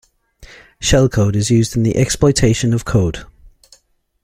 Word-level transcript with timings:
Shellcode 0.79 1.35
is 1.35 1.51
used 1.51 1.75
in 1.77 1.83
the 1.83 1.95
exploitation 1.95 2.73
of 2.73 2.85
code. 2.85 3.27